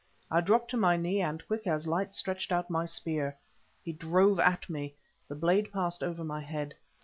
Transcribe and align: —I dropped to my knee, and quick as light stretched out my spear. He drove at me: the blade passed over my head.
—I 0.31 0.41
dropped 0.41 0.71
to 0.71 0.77
my 0.77 0.97
knee, 0.97 1.21
and 1.21 1.45
quick 1.45 1.67
as 1.67 1.85
light 1.85 2.15
stretched 2.15 2.51
out 2.51 2.71
my 2.71 2.87
spear. 2.87 3.37
He 3.83 3.93
drove 3.93 4.39
at 4.39 4.67
me: 4.67 4.95
the 5.27 5.35
blade 5.35 5.71
passed 5.71 6.01
over 6.01 6.23
my 6.23 6.41
head. 6.41 6.73